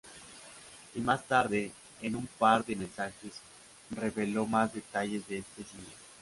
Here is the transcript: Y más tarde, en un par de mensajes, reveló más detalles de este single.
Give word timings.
Y 0.95 0.99
más 0.99 1.23
tarde, 1.27 1.71
en 2.01 2.15
un 2.15 2.25
par 2.25 2.65
de 2.65 2.75
mensajes, 2.75 3.33
reveló 3.91 4.47
más 4.47 4.73
detalles 4.73 5.27
de 5.27 5.37
este 5.37 5.63
single. 5.63 5.93